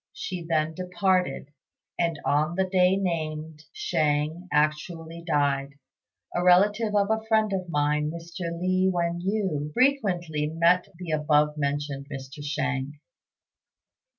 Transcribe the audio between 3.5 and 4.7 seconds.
Shang